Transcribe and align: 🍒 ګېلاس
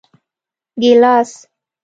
🍒 0.03 0.03
ګېلاس 0.81 1.31